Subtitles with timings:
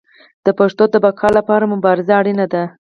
[0.45, 2.63] د پښتو د بقا لپاره مبارزه اړینه ده.